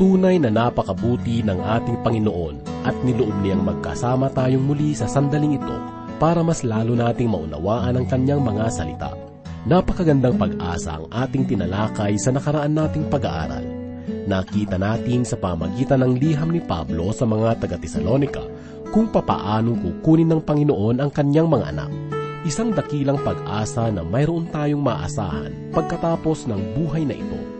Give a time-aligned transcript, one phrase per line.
[0.00, 5.76] Tunay na napakabuti ng ating Panginoon at niloob niyang magkasama tayong muli sa sandaling ito
[6.16, 9.12] para mas lalo nating maunawaan ang kanyang mga salita.
[9.68, 13.60] Napakagandang pag-asa ang ating tinalakay sa nakaraan nating pag-aaral.
[14.24, 18.40] Nakita natin sa pamagitan ng liham ni Pablo sa mga taga-Tesalonika
[18.96, 21.92] kung papaanong kukunin ng Panginoon ang kanyang mga anak.
[22.48, 27.59] Isang dakilang pag-asa na mayroon tayong maasahan pagkatapos ng buhay na ito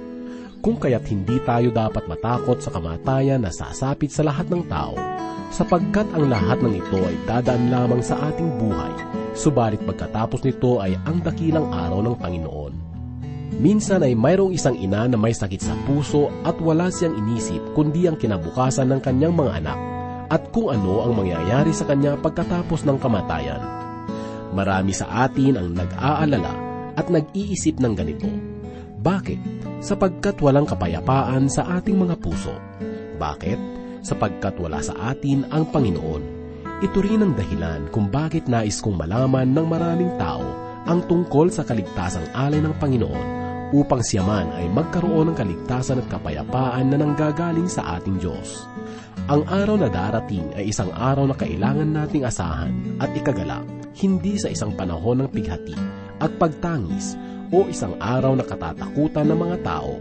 [0.61, 4.93] kung kaya't hindi tayo dapat matakot sa kamatayan na sasapit sa lahat ng tao,
[5.49, 8.93] sapagkat ang lahat ng ito ay dadaan lamang sa ating buhay,
[9.33, 12.73] subalit pagkatapos nito ay ang dakilang araw ng Panginoon.
[13.61, 18.09] Minsan ay mayroong isang ina na may sakit sa puso at wala siyang inisip kundi
[18.09, 19.81] ang kinabukasan ng kanyang mga anak
[20.31, 23.61] at kung ano ang mangyayari sa kanya pagkatapos ng kamatayan.
[24.55, 26.55] Marami sa atin ang nag-aalala
[26.95, 28.31] at nag-iisip ng ganito.
[29.01, 29.61] Bakit?
[29.81, 32.53] sapagkat walang kapayapaan sa ating mga puso.
[33.17, 33.59] Bakit?
[34.05, 36.41] Sapagkat wala sa atin ang Panginoon.
[36.81, 40.45] Ito rin ang dahilan kung bakit nais kong malaman ng maraming tao
[40.89, 43.29] ang tungkol sa kaligtasang alay ng Panginoon
[43.77, 48.65] upang siya man ay magkaroon ng kaligtasan at kapayapaan na nanggagaling sa ating Diyos.
[49.29, 53.61] Ang araw na darating ay isang araw na kailangan nating asahan at ikagala,
[54.01, 55.77] hindi sa isang panahon ng pighati
[56.25, 57.15] at pagtangis
[57.51, 59.99] o isang araw na katatakutan ng mga tao.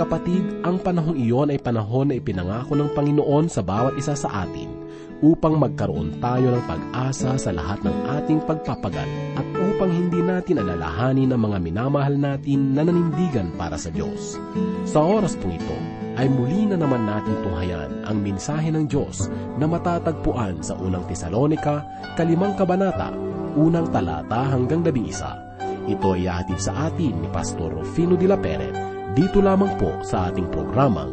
[0.00, 4.72] Kapatid, ang panahong iyon ay panahon na ipinangako ng Panginoon sa bawat isa sa atin
[5.20, 9.04] upang magkaroon tayo ng pag-asa sa lahat ng ating pagpapagal
[9.36, 14.40] at upang hindi natin alalahanin ang mga minamahal natin na nanindigan para sa Diyos.
[14.88, 15.76] Sa oras pong ito,
[16.16, 19.28] ay muli na naman natin tunghayan ang mensahe ng Diyos
[19.60, 21.84] na matatagpuan sa unang Tesalonika,
[22.16, 23.12] kalimang kabanata,
[23.60, 25.49] unang talata hanggang labing isa
[25.88, 30.30] ito ay hatid sa atin ni Pastor Rufino de la Peret dito lamang po sa
[30.30, 31.10] ating programang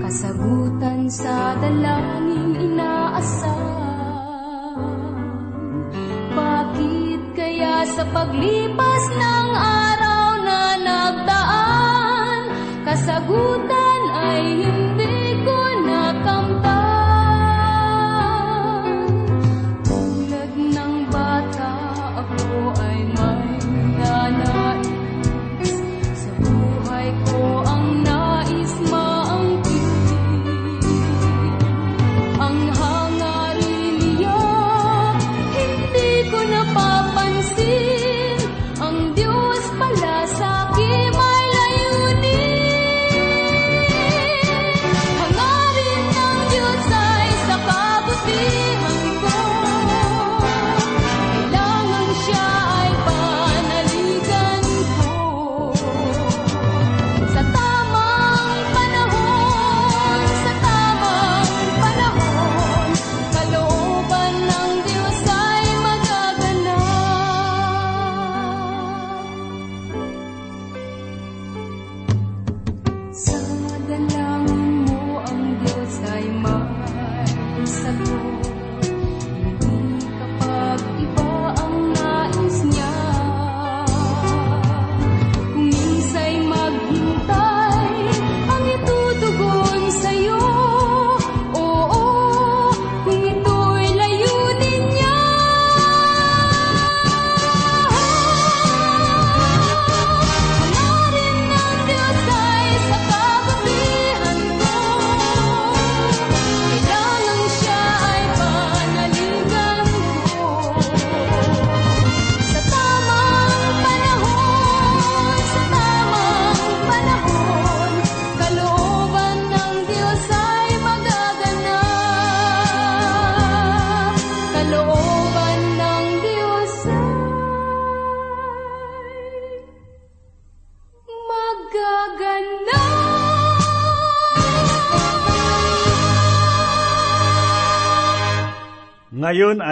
[0.00, 3.62] kasagutan sa dalangin inaasam.
[6.32, 12.40] Bakit kaya sa paglipas ng araw na nagdaan
[12.82, 14.85] kasagutan ay hindi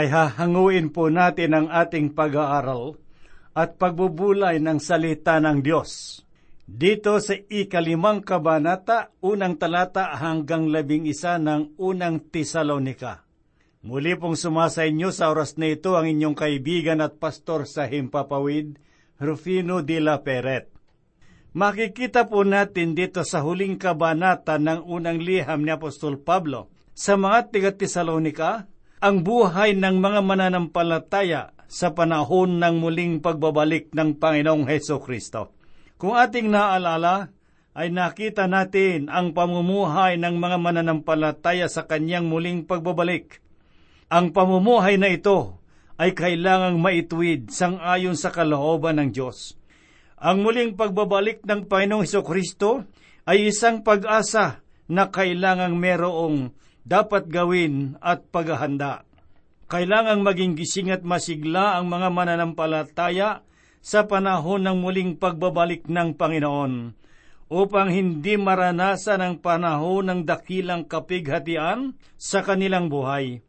[0.04, 3.00] ay hahanguin po natin ang ating pag-aaral
[3.56, 6.20] at pagbubulay ng salita ng Diyos.
[6.68, 13.24] Dito sa ikalimang kabanata, unang talata hanggang labing isa ng unang Tesalonika.
[13.84, 18.76] Muli pong sumasa inyo sa oras na ito ang inyong kaibigan at pastor sa Himpapawid,
[19.20, 20.68] Rufino de la Peret.
[21.56, 27.38] Makikita po natin dito sa huling kabanata ng unang liham ni Apostol Pablo sa mga
[27.52, 28.68] tiga Tesalonika
[29.04, 35.52] ang buhay ng mga mananampalataya sa panahon ng muling pagbabalik ng Panginoong Heso Kristo.
[36.00, 37.28] Kung ating naalala,
[37.76, 43.44] ay nakita natin ang pamumuhay ng mga mananampalataya sa kanyang muling pagbabalik.
[44.08, 45.60] Ang pamumuhay na ito
[46.00, 49.52] ay kailangang maituwid sang-ayon sa kalooban ng Diyos.
[50.16, 52.88] Ang muling pagbabalik ng Panginoong Heso Kristo
[53.28, 59.08] ay isang pag-asa na kailangang merong dapat gawin at paghahanda.
[59.66, 63.40] Kailangang maging gising at masigla ang mga mananampalataya
[63.80, 66.92] sa panahon ng muling pagbabalik ng Panginoon
[67.52, 73.44] upang hindi maranasan ang panahon ng dakilang kapighatian sa kanilang buhay.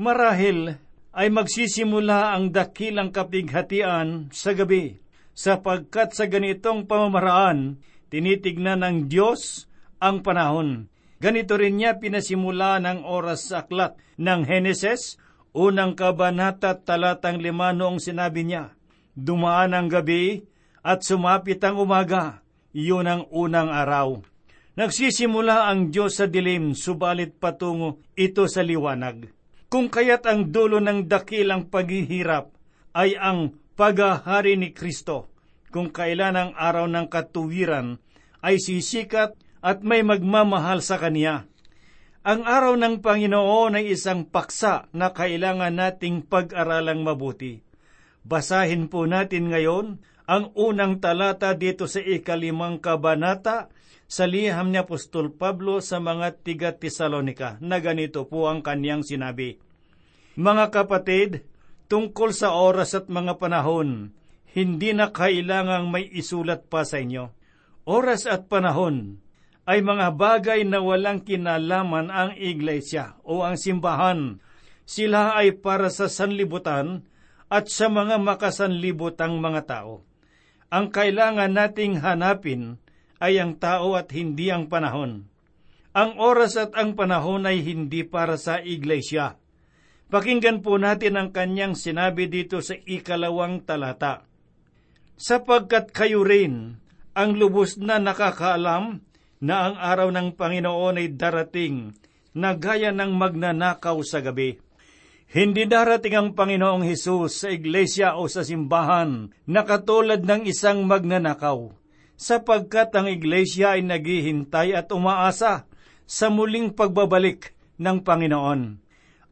[0.00, 0.80] Marahil
[1.14, 4.98] ay magsisimula ang dakilang kapighatian sa gabi,
[5.36, 7.78] sapagkat sa ganitong pamamaraan,
[8.10, 9.70] tinitignan ng Diyos
[10.02, 10.90] ang panahon.
[11.22, 15.16] Ganito rin niya pinasimula ng oras sa aklat ng Heneses,
[15.54, 18.74] unang kabanata talatang lima noong sinabi niya,
[19.14, 20.42] Dumaan ang gabi
[20.82, 22.42] at sumapit ang umaga,
[22.74, 24.26] iyon ang unang araw.
[24.74, 29.30] Nagsisimula ang Diyos sa dilim, subalit patungo ito sa liwanag.
[29.70, 32.50] Kung kaya't ang dulo ng dakilang paghihirap
[32.98, 35.30] ay ang paghahari ni Kristo,
[35.70, 38.02] kung kailan ang araw ng katuwiran
[38.42, 41.48] ay sisikat at may magmamahal sa Kanya.
[42.20, 47.64] Ang araw ng Panginoon ay isang paksa na kailangan nating pag-aralang mabuti.
[48.24, 53.72] Basahin po natin ngayon ang unang talata dito sa ikalimang kabanata
[54.04, 59.60] sa liham ni Apostol Pablo sa mga tiga Tesalonika na ganito po ang kanyang sinabi.
[60.36, 61.44] Mga kapatid,
[61.88, 64.16] tungkol sa oras at mga panahon,
[64.56, 67.32] hindi na kailangang may isulat pa sa inyo.
[67.84, 69.23] Oras at panahon
[69.64, 74.40] ay mga bagay na walang kinalaman ang iglesia o ang simbahan.
[74.84, 77.08] Sila ay para sa sanlibutan
[77.48, 80.04] at sa mga makasanlibutang mga tao.
[80.68, 82.76] Ang kailangan nating hanapin
[83.24, 85.32] ay ang tao at hindi ang panahon.
[85.94, 89.40] Ang oras at ang panahon ay hindi para sa iglesia.
[90.12, 94.28] Pakinggan po natin ang kanyang sinabi dito sa ikalawang talata.
[95.16, 96.76] Sapagkat kayo rin
[97.14, 99.00] ang lubos na nakakaalam
[99.44, 101.92] na ang araw ng Panginoon ay darating
[102.32, 104.56] na gaya ng magnanakaw sa gabi.
[105.28, 111.76] Hindi darating ang Panginoong Hesus sa iglesia o sa simbahan na katulad ng isang magnanakaw,
[112.16, 115.68] sapagkat ang iglesia ay naghihintay at umaasa
[116.08, 118.60] sa muling pagbabalik ng Panginoon.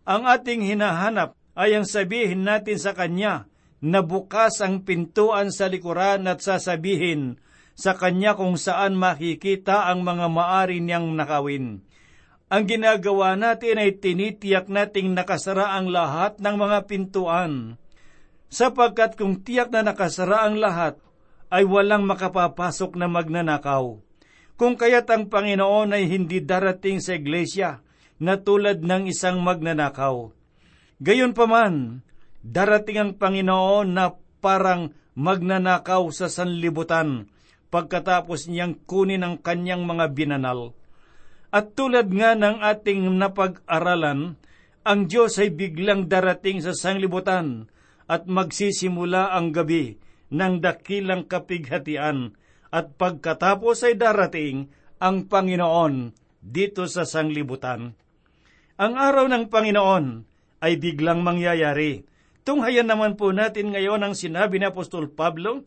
[0.03, 3.47] Ang ating hinahanap ay ang sabihin natin sa Kanya
[3.79, 7.39] na bukas ang pintuan sa likuran at sasabihin
[7.73, 11.85] sa Kanya kung saan makikita ang mga maari niyang nakawin
[12.53, 17.81] ang ginagawa natin ay tinitiyak nating nakasara ang lahat ng mga pintuan.
[18.53, 21.01] Sapagkat kung tiyak na nakasara ang lahat,
[21.49, 23.97] ay walang makapapasok na magnanakaw.
[24.61, 27.81] Kung kaya't ang Panginoon ay hindi darating sa iglesia
[28.21, 30.29] na tulad ng isang magnanakaw.
[31.01, 32.05] Gayon pa man,
[32.45, 34.13] darating ang Panginoon na
[34.45, 37.32] parang magnanakaw sa sanlibutan
[37.73, 40.77] pagkatapos niyang kunin ang kanyang mga binanal
[41.53, 44.41] at tulad nga ng ating napag-aralan,
[44.83, 47.69] ang Diyos ay biglang darating sa sanglibutan
[48.09, 50.01] at magsisimula ang gabi
[50.33, 52.35] ng dakilang kapighatian
[52.73, 57.93] at pagkatapos ay darating ang Panginoon dito sa sanglibutan.
[58.81, 60.05] Ang araw ng Panginoon
[60.65, 62.03] ay biglang mangyayari.
[62.43, 65.63] Tunghayan naman po natin ngayon ang sinabi ni Apostol Pablo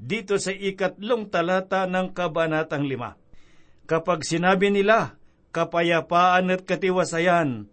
[0.00, 3.20] dito sa ikatlong talata ng Kabanatang lima.
[3.84, 5.20] Kapag sinabi nila,
[5.52, 7.68] kapayapaan at katiwasayan.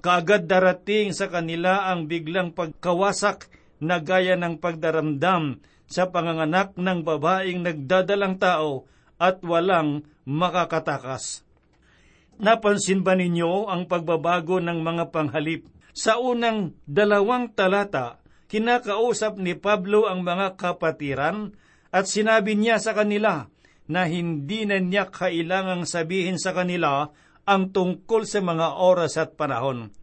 [0.00, 3.50] Kaagad darating sa kanila ang biglang pagkawasak
[3.82, 8.86] na gaya ng pagdaramdam sa panganganak ng babaeng nagdadalang tao
[9.18, 11.42] at walang makakatakas.
[12.36, 15.66] Napansin ba ninyo ang pagbabago ng mga panghalip?
[15.96, 18.20] Sa unang dalawang talata,
[18.52, 21.56] kinakausap ni Pablo ang mga kapatiran
[21.96, 23.48] at sinabi niya sa kanila,
[23.88, 27.08] na hindi na niya kailangang sabihin sa kanila
[27.48, 29.94] ang tungkol sa mga oras at panahon,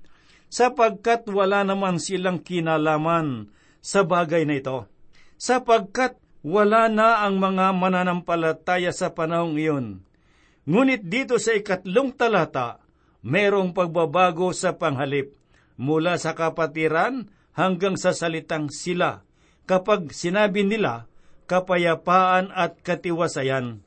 [0.50, 4.90] sapagkat wala naman silang kinalaman sa bagay na ito,
[5.38, 10.02] sapagkat wala na ang mga mananampalataya sa panahong iyon.
[10.64, 12.80] Ngunit dito sa ikatlong talata,
[13.22, 15.36] merong pagbabago sa panghalip,
[15.76, 19.28] mula sa kapatiran hanggang sa salitang sila,
[19.68, 21.12] kapag sinabi nila,
[21.46, 23.84] kapayapaan at katiwasayan.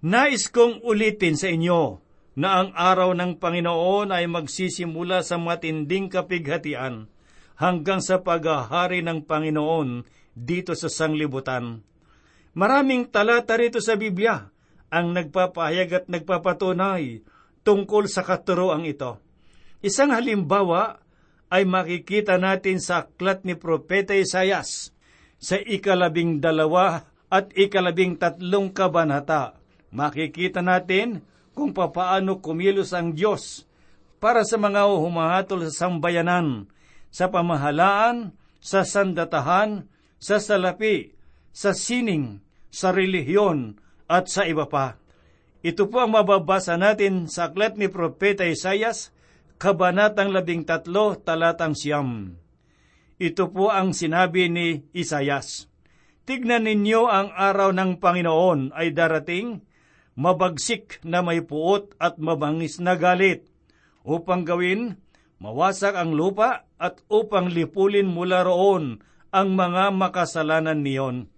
[0.00, 2.00] Nais kong ulitin sa inyo
[2.40, 7.10] na ang araw ng Panginoon ay magsisimula sa matinding kapighatian.
[7.60, 11.84] hanggang sa paghahari ng Panginoon dito sa sanglibutan.
[12.56, 14.48] Maraming talata rito sa Biblia
[14.88, 17.20] ang nagpapahayag at nagpapatunay
[17.62, 19.20] tungkol sa katuroang ito.
[19.84, 21.04] Isang halimbawa
[21.52, 24.96] ay makikita natin sa aklat ni Propeta Isayas
[25.40, 29.56] sa ikalabing dalawa at ikalabing tatlong kabanata.
[29.90, 31.24] Makikita natin
[31.56, 33.64] kung papaano kumilos ang Diyos
[34.20, 36.68] para sa mga humahatol sa sambayanan,
[37.08, 39.88] sa pamahalaan, sa sandatahan,
[40.20, 41.16] sa salapi,
[41.50, 45.00] sa sining, sa relihiyon, at sa iba pa.
[45.64, 49.16] Ito po ang mababasa natin sa aklat ni Propeta Isayas,
[49.60, 52.39] Kabanatang labing tatlo, talatang siyam.
[53.20, 55.68] Ito po ang sinabi ni Isayas.
[56.24, 59.60] Tignan ninyo ang araw ng Panginoon ay darating,
[60.16, 63.44] mabagsik na may puot at mabangis na galit,
[64.08, 64.96] upang gawin,
[65.36, 71.28] mawasak ang lupa at upang lipulin mula roon ang mga makasalanan niyon.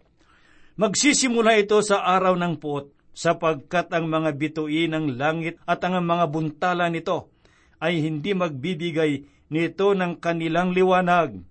[0.79, 6.31] Magsisimula ito sa araw ng puot, sapagkat ang mga bituin ng langit at ang mga
[6.31, 7.35] buntala nito
[7.83, 11.51] ay hindi magbibigay nito ng kanilang liwanag.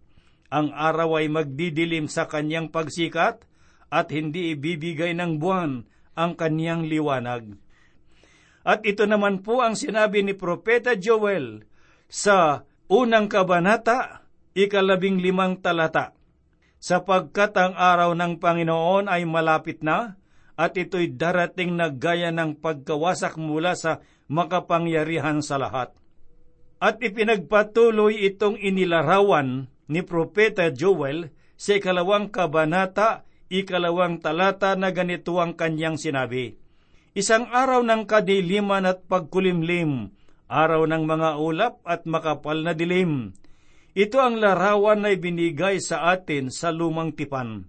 [0.52, 3.48] Ang araw ay magdidilim sa kanyang pagsikat
[3.88, 7.56] at hindi ibibigay ng buwan ang kanyang liwanag.
[8.68, 11.64] At ito naman po ang sinabi ni Propeta Joel
[12.12, 16.14] sa unang kabanata, ikalabing limang talata.
[16.84, 20.20] Sapagkat ang araw ng Panginoon ay malapit na,
[20.60, 25.96] at ito'y darating na gaya ng pagkawasak mula sa makapangyarihan sa lahat.
[26.78, 35.54] At ipinagpatuloy itong inilarawan ni Propeta Joel sa ikalawang kabanata, ikalawang talata na ganito ang
[35.54, 36.56] kanyang sinabi.
[37.12, 40.16] Isang araw ng kadiliman at pagkulimlim,
[40.48, 43.36] araw ng mga ulap at makapal na dilim.
[43.92, 47.68] Ito ang larawan na ibinigay sa atin sa lumang tipan.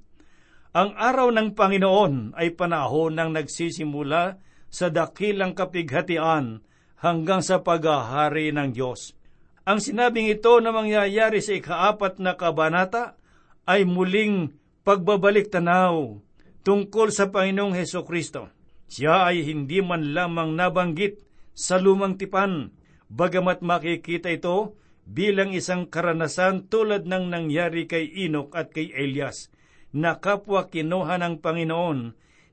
[0.72, 4.38] Ang araw ng Panginoon ay panahon ng nagsisimula
[4.70, 6.62] sa dakilang kapighatian
[7.02, 9.18] hanggang sa paghahari ng Diyos.
[9.62, 13.14] Ang sinabing ito na mangyayari sa ikaapat na kabanata
[13.62, 14.50] ay muling
[14.82, 16.18] pagbabalik tanaw
[16.66, 18.50] tungkol sa Panginoong Heso Kristo.
[18.90, 21.22] Siya ay hindi man lamang nabanggit
[21.54, 22.74] sa lumang tipan,
[23.06, 24.74] bagamat makikita ito
[25.06, 29.46] bilang isang karanasan tulad ng nangyari kay Inok at kay Elias,
[29.94, 31.98] na kapwa kinuha ng Panginoon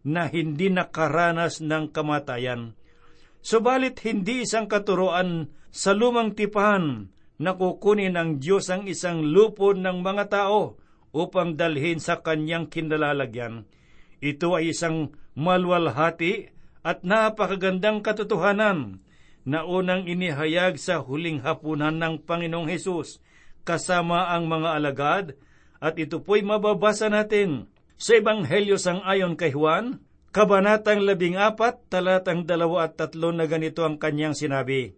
[0.06, 2.78] na hindi nakaranas ng kamatayan.
[3.42, 10.04] Subalit hindi isang katuroan sa lumang tipan na kukunin ng Diyos ang isang lupon ng
[10.04, 10.76] mga tao
[11.16, 13.66] upang dalhin sa kanyang kinalalagyan.
[14.20, 16.52] Ito ay isang malwalhati
[16.84, 19.00] at napakagandang katotohanan
[19.48, 23.24] na unang inihayag sa huling hapunan ng Panginoong Hesus
[23.64, 25.26] kasama ang mga alagad
[25.80, 32.46] at ito po'y mababasa natin sa Ebanghelyo sang ayon kay Juan, Kabanatang labing apat, talatang
[32.46, 34.94] dalawa at tatlo na ganito ang kanyang sinabi.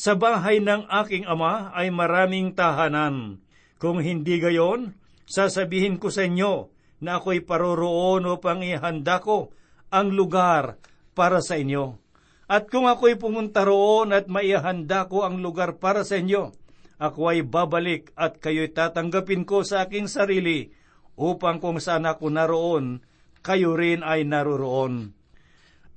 [0.00, 3.36] Sa bahay ng aking ama ay maraming tahanan.
[3.76, 4.96] Kung hindi gayon,
[5.28, 6.72] sasabihin ko sa inyo
[7.04, 9.52] na ako'y paroroon upang ihanda ko
[9.92, 10.80] ang lugar
[11.12, 12.00] para sa inyo.
[12.48, 16.48] At kung ako'y pumunta roon at maihanda ko ang lugar para sa inyo,
[16.96, 20.72] ako ay babalik at kayo'y tatanggapin ko sa aking sarili
[21.20, 23.04] upang kung saan ako naroon,
[23.44, 25.12] kayo rin ay naroroon.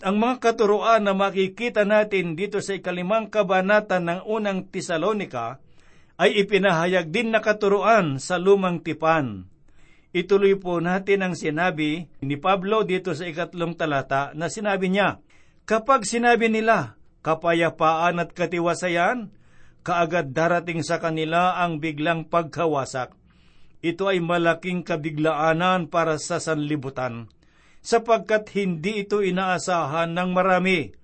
[0.03, 5.63] Ang mga katuroan na makikita natin dito sa ikalimang kabanata ng unang Tesalonika
[6.19, 9.47] ay ipinahayag din na katuroan sa lumang tipan.
[10.11, 15.23] Ituloy po natin ang sinabi ni Pablo dito sa ikatlong talata na sinabi niya,
[15.63, 19.31] Kapag sinabi nila, kapayapaan at katiwasayan,
[19.87, 23.15] kaagad darating sa kanila ang biglang pagkawasak.
[23.79, 27.31] Ito ay malaking kabiglaanan para sa sanlibutan
[27.83, 30.95] sapagkat hindi ito inaasahan ng marami.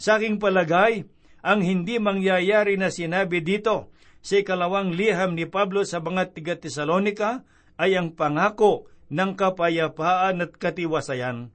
[0.00, 1.06] Sa aking palagay,
[1.44, 3.92] ang hindi mangyayari na sinabi dito
[4.24, 7.44] sa ikalawang liham ni Pablo sa mga tiga Tesalonika
[7.76, 11.52] ay ang pangako ng kapayapaan at katiwasayan.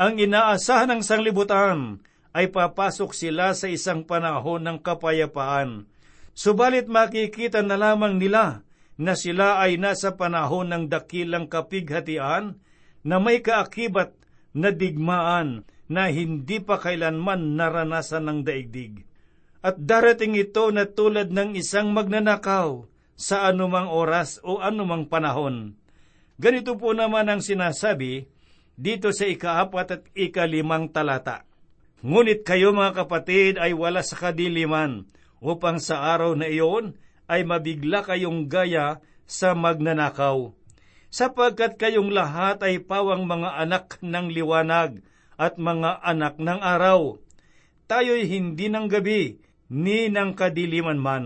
[0.00, 5.90] Ang inaasahan ng sanglibutan ay papasok sila sa isang panahon ng kapayapaan.
[6.32, 8.62] Subalit makikita na lamang nila
[9.00, 12.60] na sila ay nasa panahon ng dakilang kapighatian
[13.06, 14.16] na may kaakibat
[14.52, 19.02] na digmaan na hindi pa kailanman naranasan ng daigdig.
[19.60, 22.88] At darating ito na tulad ng isang magnanakaw
[23.20, 25.76] sa anumang oras o anumang panahon.
[26.40, 28.24] Ganito po naman ang sinasabi
[28.80, 31.44] dito sa ikaapat at ikalimang talata.
[32.00, 35.04] Ngunit kayo mga kapatid ay wala sa kadiliman
[35.44, 36.96] upang sa araw na iyon
[37.28, 40.56] ay mabigla kayong gaya sa magnanakaw,
[41.10, 45.02] sapagkat kayong lahat ay pawang mga anak ng liwanag
[45.34, 47.18] at mga anak ng araw.
[47.90, 51.24] Tayo'y hindi ng gabi, ni ng kadiliman man.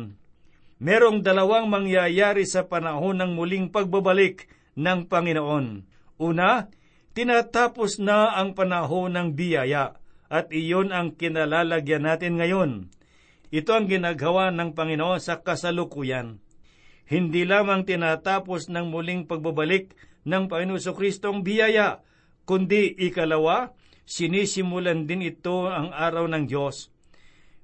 [0.80, 5.66] Merong dalawang mangyayari sa panahon ng muling pagbabalik ng Panginoon.
[6.20, 6.68] Una,
[7.16, 9.96] tinatapos na ang panahon ng biyaya
[10.28, 12.70] at iyon ang kinalalagyan natin ngayon.
[13.54, 16.43] Ito ang ginagawa ng Panginoon sa kasalukuyan.
[17.04, 19.92] Hindi lamang tinatapos ng muling pagbabalik
[20.24, 22.00] ng Panginoon Kristong biyaya,
[22.48, 23.76] kundi ikalawa,
[24.08, 26.88] sinisimulan din ito ang araw ng Diyos.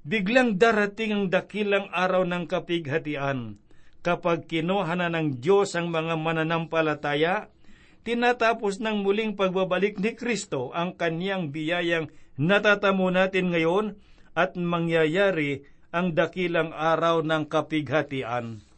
[0.04, 3.60] Biglang darating ang dakilang araw ng kapighatian.
[4.00, 7.52] Kapag kinuha na ng Diyos ang mga mananampalataya,
[8.00, 12.08] tinatapos ng muling pagbabalik ni Kristo ang kanyang biyayang
[12.40, 14.00] natatamo natin ngayon
[14.32, 18.69] at mangyayari ang dakilang araw ng kapighatian.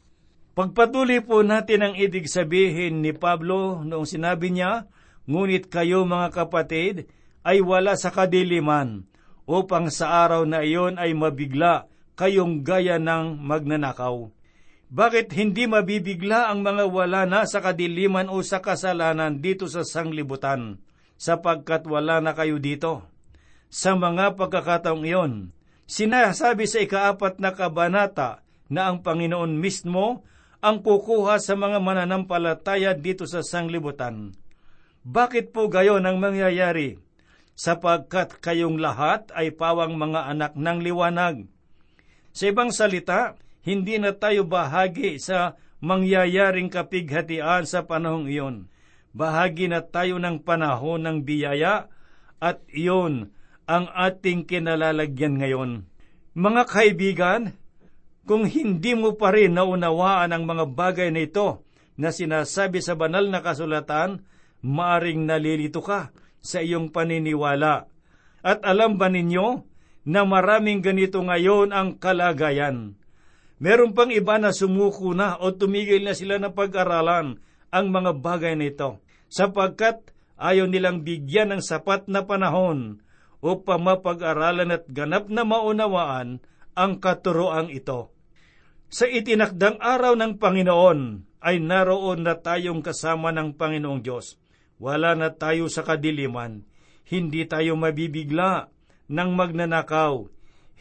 [0.52, 4.84] Pagpatuloy po natin ang ibig sabihin ni Pablo noong sinabi niya,
[5.24, 7.08] Ngunit kayo mga kapatid
[7.40, 9.08] ay wala sa kadiliman,
[9.48, 11.88] upang sa araw na iyon ay mabigla
[12.20, 14.28] kayong gaya ng magnanakaw.
[14.92, 20.76] Bakit hindi mabibigla ang mga wala na sa kadiliman o sa kasalanan dito sa sanglibutan,
[21.16, 23.08] sapagkat wala na kayo dito?
[23.72, 25.56] Sa mga pagkakataong iyon,
[25.88, 30.28] sinasabi sa ikaapat na kabanata na ang Panginoon mismo
[30.62, 34.30] ang kukuha sa mga mananampalataya dito sa sanglibutan.
[35.02, 37.02] Bakit po gayon ang mangyayari?
[37.58, 41.50] Sapagkat kayong lahat ay pawang mga anak ng liwanag.
[42.30, 43.34] Sa ibang salita,
[43.66, 48.70] hindi na tayo bahagi sa mangyayaring kapighatian sa panahong iyon.
[49.12, 51.90] Bahagi na tayo ng panahon ng biyaya
[52.38, 53.34] at iyon
[53.66, 55.70] ang ating kinalalagyan ngayon.
[56.32, 57.42] Mga kaibigan,
[58.22, 61.66] kung hindi mo pa rin naunawaan ang mga bagay na ito
[61.98, 64.22] na sinasabi sa banal na kasulatan,
[64.62, 67.90] maaring nalilito ka sa iyong paniniwala.
[68.42, 69.62] At alam ba ninyo
[70.06, 72.98] na maraming ganito ngayon ang kalagayan?
[73.62, 77.38] Meron pang iba na sumuko na o tumigil na sila na pag-aralan
[77.70, 78.98] ang mga bagay nito
[79.30, 80.02] sapagkat
[80.34, 82.98] ayaw nilang bigyan ng sapat na panahon
[83.38, 86.42] upang mapag-aralan at ganap na maunawaan
[86.74, 88.11] ang katuroang ito.
[88.92, 94.36] Sa itinakdang araw ng Panginoon ay naroon na tayong kasama ng Panginoong Diyos.
[94.76, 96.68] Wala na tayo sa kadiliman.
[97.08, 98.68] Hindi tayo mabibigla
[99.08, 100.28] ng magnanakaw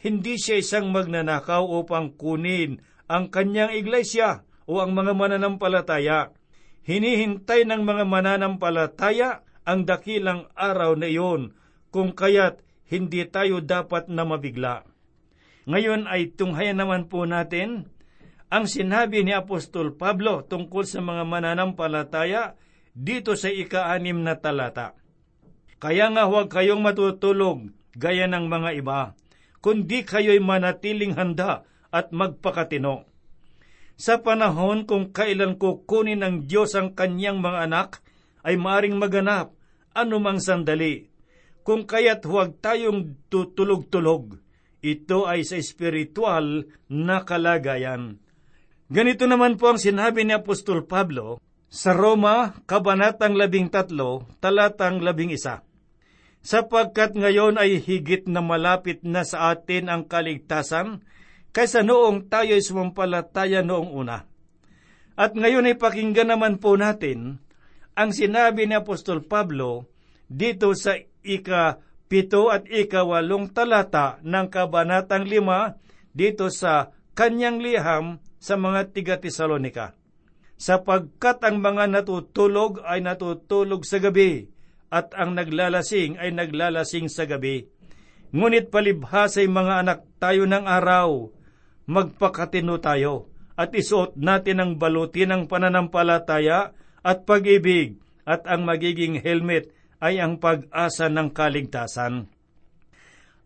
[0.02, 6.34] hindi siya isang magnanakaw upang kunin ang kanyang iglesia o ang mga mananampalataya.
[6.82, 11.54] Hinihintay ng mga mananampalataya ang dakilang araw na iyon,
[11.94, 14.90] kung kaya't hindi tayo dapat na mabigla.
[15.70, 17.94] Ngayon ay tunghayan naman po natin
[18.52, 22.60] ang sinabi ni Apostol Pablo tungkol sa mga mananampalataya
[22.92, 25.00] dito sa ika-anim na talata.
[25.80, 29.16] Kaya nga huwag kayong matutulog gaya ng mga iba
[29.62, 33.06] kundi kayo'y manatiling handa at magpakatino.
[33.96, 38.02] Sa panahon kung kailan kukunin ng Diyos ang kanyang mga anak,
[38.42, 39.54] ay maaring maganap
[39.94, 41.14] anumang sandali.
[41.62, 44.42] Kung kaya't huwag tayong tutulog-tulog.
[44.82, 48.18] Ito ay sa espiritual na kalagayan.
[48.92, 51.40] Ganito naman po ang sinabi ni Apostol Pablo
[51.72, 53.88] sa Roma, Kabanatang 13,
[54.44, 55.64] talatang 11
[56.44, 61.08] sapagkat ngayon ay higit na malapit na sa atin ang kaligtasan
[61.56, 64.28] kaysa noong tayo ay sumampalataya noong una.
[65.16, 67.40] At ngayon ay pakinggan naman po natin
[67.96, 69.88] ang sinabi ni Apostol Pablo
[70.28, 71.80] dito sa ika
[72.12, 75.80] pito at ikawalong talata ng Kabanatang lima
[76.12, 79.94] dito sa kanyang liham sa mga tiga Tesalonika.
[80.58, 84.50] Sapagkat ang mga natutulog ay natutulog sa gabi,
[84.92, 87.70] at ang naglalasing ay naglalasing sa gabi.
[88.34, 91.32] Ngunit palibhasay mga anak tayo ng araw,
[91.88, 99.72] magpakatino tayo at isuot natin ang baluti ng pananampalataya at pag-ibig at ang magiging helmet
[100.02, 102.26] ay ang pag-asa ng kaligtasan.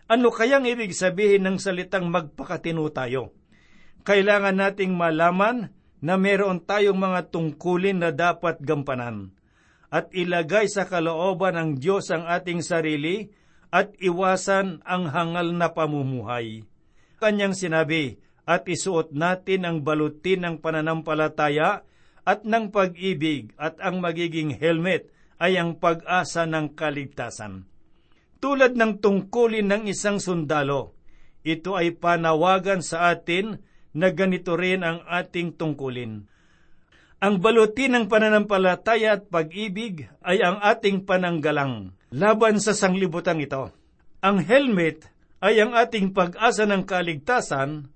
[0.06, 3.34] Ano kayang ibig sabihin ng salitang magpakatino tayo?
[4.06, 9.34] Kailangan nating malaman na meron tayong mga tungkulin na dapat gampanan
[9.90, 13.34] at ilagay sa kalooban ng Diyos ang ating sarili
[13.74, 16.64] at iwasan ang hangal na pamumuhay.
[17.18, 21.82] Kanyang sinabi, at isuot natin ang balutin ng pananampalataya
[22.22, 25.10] at ng pag-ibig at ang magiging helmet
[25.42, 27.66] ay ang pag-asa ng kaligtasan.
[28.38, 30.94] Tulad ng tungkulin ng isang sundalo,
[31.42, 33.66] ito ay panawagan sa atin
[33.96, 36.28] na ganito rin ang ating tungkulin.
[37.24, 43.72] Ang baluti ng pananampalataya at pag-ibig ay ang ating pananggalang laban sa sanglibutan ito.
[44.20, 45.08] Ang helmet
[45.40, 47.88] ay ang ating pag-asa ng kaligtasan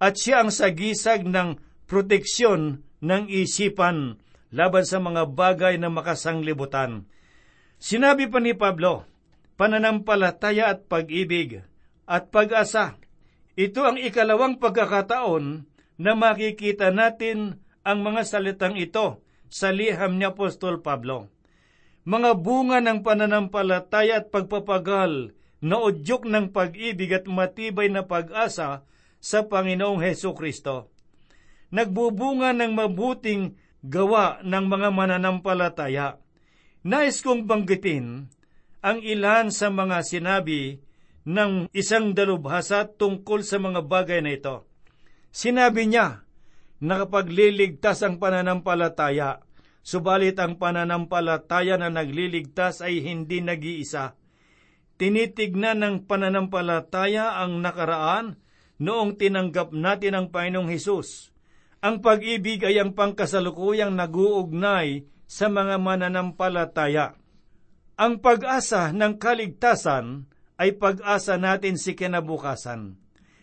[0.00, 4.16] at siya ang sagisag ng proteksyon ng isipan
[4.50, 7.04] laban sa mga bagay na makasanglibutan.
[7.76, 9.04] Sinabi pa ni Pablo,
[9.60, 11.60] pananampalataya at pag-ibig
[12.08, 12.96] at pag-asa.
[13.52, 15.68] Ito ang ikalawang pagkakataon
[16.00, 19.20] na makikita natin ang mga salitang ito
[19.52, 21.28] sa liham ni Apostol Pablo.
[22.08, 28.82] Mga bunga ng pananampalataya at pagpapagal na udyok ng pag-ibig at matibay na pag-asa
[29.22, 30.90] sa Panginoong Heso Kristo.
[31.70, 36.18] Nagbubunga ng mabuting gawa ng mga mananampalataya.
[36.82, 38.26] Nais kong banggitin
[38.82, 40.82] ang ilan sa mga sinabi
[41.22, 44.66] ng isang dalubhasa tungkol sa mga bagay na ito.
[45.30, 46.26] Sinabi niya,
[46.82, 49.40] nakapagliligtas ang pananampalataya,
[49.86, 54.18] subalit ang pananampalataya na nagliligtas ay hindi nag-iisa.
[54.98, 58.38] Tinitignan ng pananampalataya ang nakaraan
[58.82, 61.30] noong tinanggap natin ang Panginoong Hesus.
[61.82, 67.18] Ang pag-ibig ay ang pangkasalukuyang naguugnay sa mga mananampalataya.
[67.98, 70.30] Ang pag-asa ng kaligtasan
[70.62, 73.02] ay pag-asa natin si kinabukasan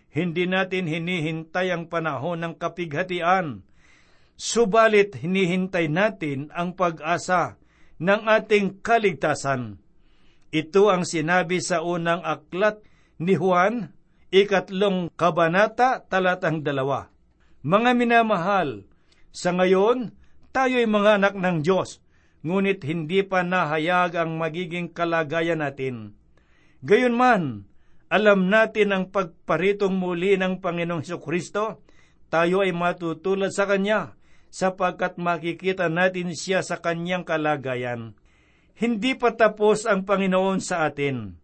[0.09, 3.61] hindi natin hinihintay ang panahon ng kapighatian.
[4.39, 7.61] Subalit hinihintay natin ang pag-asa
[8.01, 9.77] ng ating kaligtasan.
[10.49, 12.81] Ito ang sinabi sa unang aklat
[13.21, 13.93] ni Juan,
[14.33, 17.11] ikatlong kabanata, talatang dalawa.
[17.61, 18.89] Mga minamahal,
[19.29, 20.15] sa ngayon,
[20.55, 22.01] tayo'y mga anak ng Diyos,
[22.41, 26.18] ngunit hindi pa nahayag ang magiging kalagayan natin.
[26.79, 27.67] Gayunman,
[28.07, 31.83] alam natin ang pagparitong muli ng Panginoong Kristo,
[32.31, 34.15] tayo ay matutulad sa Kanya
[34.47, 38.15] sapagkat makikita natin siya sa Kanyang kalagayan.
[38.79, 41.35] Hindi pa tapos ang Panginoon sa atin.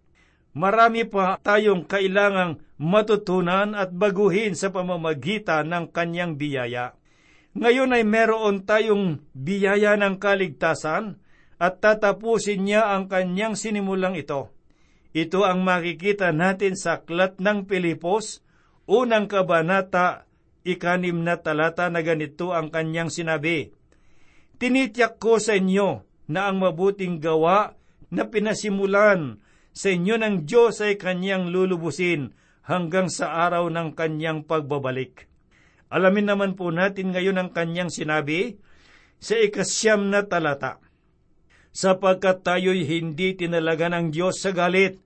[0.55, 6.95] Marami pa tayong kailangang matutunan at baguhin sa pamamagitan ng Kanyang biyaya.
[7.59, 11.19] Ngayon ay meron tayong biyaya ng kaligtasan
[11.59, 14.54] at tatapusin niya ang Kanyang sinimulang ito
[15.15, 18.43] ito ang makikita natin sa Aklat ng Pilipos,
[18.83, 20.27] unang kabanata,
[20.67, 23.71] ikanim na talata na ganito ang kanyang sinabi.
[24.59, 27.79] Tinitiyak ko sa inyo na ang mabuting gawa
[28.11, 29.39] na pinasimulan
[29.71, 32.35] sa inyo ng Diyos ay kanyang lulubusin
[32.67, 35.31] hanggang sa araw ng kanyang pagbabalik.
[35.87, 38.59] Alamin naman po natin ngayon ang kanyang sinabi
[39.23, 40.83] sa ikasyam na talata.
[41.71, 45.04] Sapagkat tayo'y hindi tinalaga ng Diyos sa galit,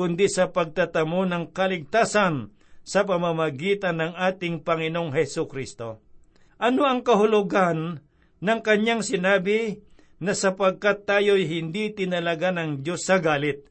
[0.00, 2.48] kundi sa pagtatamo ng kaligtasan
[2.80, 6.00] sa pamamagitan ng ating Panginoong Heso Kristo.
[6.56, 8.00] Ano ang kahulugan
[8.40, 9.84] ng kanyang sinabi
[10.16, 13.68] na sapagkat tayo'y hindi tinalaga ng Diyos sa galit?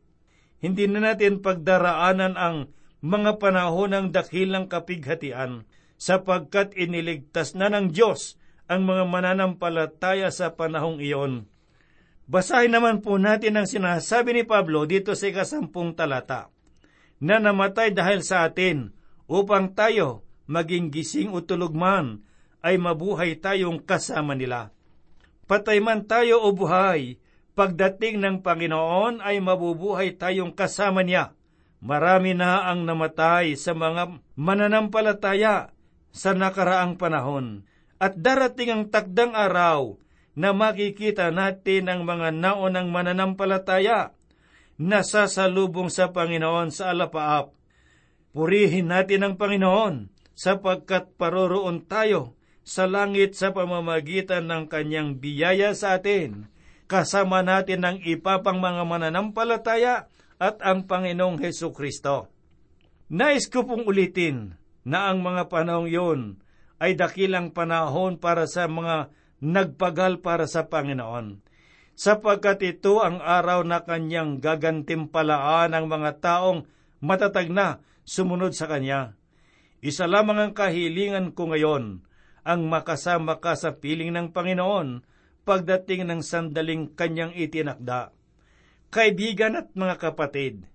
[0.61, 2.69] Hindi na natin pagdaraanan ang
[3.01, 5.65] mga panahon ng dakilang kapighatian
[5.97, 8.37] sapagkat iniligtas na ng Diyos
[8.69, 11.49] ang mga mananampalataya sa panahong iyon.
[12.29, 16.53] Basahin naman po natin ang sinasabi ni Pablo dito sa ikasampung talata,
[17.17, 18.93] na namatay dahil sa atin
[19.25, 22.21] upang tayo maging gising o tulog man
[22.61, 24.69] ay mabuhay tayong kasama nila.
[25.49, 27.17] Patay man tayo o buhay,
[27.57, 31.33] pagdating ng Panginoon ay mabubuhay tayong kasama niya.
[31.81, 35.73] Marami na ang namatay sa mga mananampalataya
[36.13, 37.65] sa nakaraang panahon.
[37.97, 39.97] At darating ang takdang araw
[40.37, 44.13] na makikita natin ang mga naonang mananampalataya
[44.79, 47.51] na sasalubong sa Panginoon sa alapaap.
[48.31, 55.99] Purihin natin ang Panginoon sapagkat paroroon tayo sa langit sa pamamagitan ng kanyang biyaya sa
[55.99, 56.47] atin.
[56.87, 60.07] Kasama natin ang ipapang mga mananampalataya
[60.39, 62.31] at ang Panginoong Heso Kristo.
[63.11, 64.55] Nais ko pong ulitin
[64.87, 66.19] na ang mga panahong yun
[66.79, 71.39] ay dakilang panahon para sa mga nagpagal para sa Panginoon,
[71.95, 76.67] sapagkat ito ang araw na kanyang gagantimpalaan ang mga taong
[77.03, 79.15] matatag na sumunod sa kanya.
[79.79, 82.03] Isa lamang ang kahilingan ko ngayon,
[82.43, 85.03] ang makasama ka sa piling ng Panginoon
[85.47, 88.11] pagdating ng sandaling kanyang itinakda.
[88.89, 90.65] Kaibigan at mga kapatid,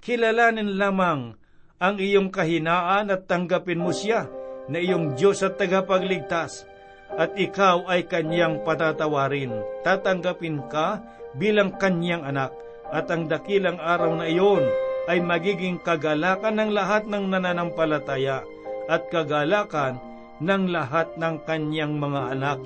[0.00, 1.36] kilalanin lamang
[1.80, 4.28] ang iyong kahinaan at tanggapin mo siya
[4.68, 6.69] na iyong Diyos at tagapagligtas
[7.18, 9.54] at ikaw ay kanyang patatawarin.
[9.82, 11.02] Tatanggapin ka
[11.34, 12.54] bilang kanyang anak
[12.90, 14.66] at ang dakilang araw na iyon
[15.06, 18.46] ay magiging kagalakan ng lahat ng nananampalataya
[18.90, 19.98] at kagalakan
[20.42, 22.60] ng lahat ng kanyang mga anak.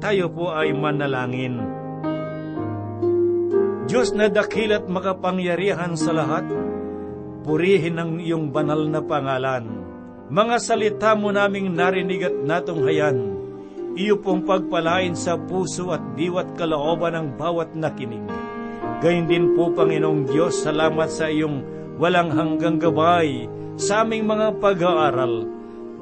[0.00, 1.60] Tayo po ay manalangin.
[3.90, 6.46] Diyos na dakilat makapangyarihan sa lahat,
[7.42, 9.66] purihin ang iyong banal na pangalan.
[10.30, 13.18] Mga salita mo naming narinig at natunghayan,
[13.98, 18.22] iyo pong pagpalain sa puso at diwat kalooban ng bawat nakinig.
[19.02, 21.64] Gayun din po, Panginoong Diyos, salamat sa iyong
[21.98, 23.48] walang hanggang gabay
[23.80, 25.48] sa aming mga pag-aaral.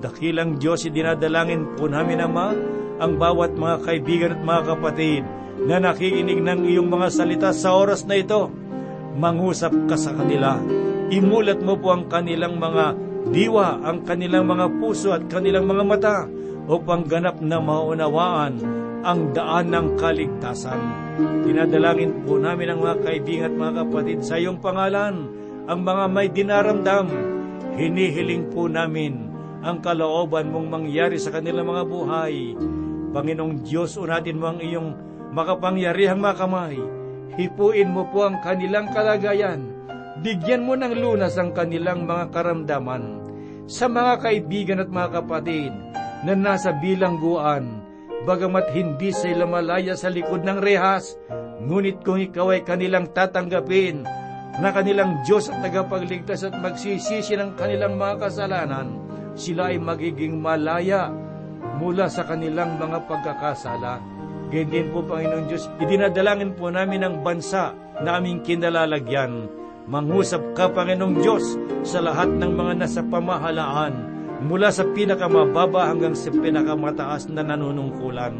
[0.02, 2.48] Dakilang Diyos, idinadalangin po namin, Ama,
[2.98, 5.22] ang bawat mga kaibigan at mga kapatid
[5.62, 8.50] na nakikinig ng iyong mga salita sa oras na ito.
[9.18, 10.58] Mangusap ka sa kanila.
[11.08, 12.92] Imulat mo po ang kanilang mga
[13.32, 16.18] diwa, ang kanilang mga puso at kanilang mga mata
[16.68, 18.60] upang ganap na maunawaan
[19.00, 20.76] ang daan ng kaligtasan.
[21.48, 25.32] Dinadalangin po namin ang mga kaibigan at mga kapatid sa iyong pangalan,
[25.64, 27.06] ang mga may dinaramdam.
[27.78, 29.32] Hinihiling po namin
[29.64, 32.52] ang kalooban mong mangyari sa kanilang mga buhay.
[33.16, 34.88] Panginoong Diyos, unatin mo ang iyong
[35.32, 36.76] makapangyarihang makamay.
[37.38, 39.77] Hipuin mo po ang kanilang kalagayan.
[40.18, 43.22] Bigyan mo ng lunas ang kanilang mga karamdaman.
[43.70, 45.70] Sa mga kaibigan at mga kapatid
[46.26, 47.86] na nasa bilangguan,
[48.26, 51.14] bagamat hindi sila malaya sa likod ng rehas,
[51.62, 54.02] ngunit kung ikaw ay kanilang tatanggapin,
[54.58, 58.98] na kanilang Diyos at tagapagligtas at magsisisi ng kanilang mga kasalanan,
[59.38, 61.14] sila ay magiging malaya
[61.78, 64.02] mula sa kanilang mga pagkakasala.
[64.50, 67.70] Ganyan po, Panginoon Diyos, idinadalangin po namin ang bansa
[68.02, 69.57] na aming kinalalagyan.
[69.88, 73.96] Mangusap ka, Panginoong Diyos, sa lahat ng mga nasa pamahalaan,
[74.44, 78.36] mula sa pinakamababa hanggang sa pinakamataas na nanunungkulan.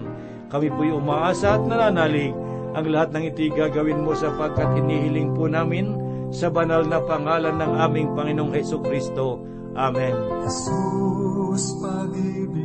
[0.53, 2.37] Kami po'y umaasa at nananalig
[2.77, 5.97] ang lahat ng ito'y gagawin mo sapagkat hinihiling po namin
[6.29, 9.41] sa banal na pangalan ng aming Panginoong Heso Kristo.
[9.73, 10.13] Amen.
[10.45, 12.58] Jesus, pag-ibig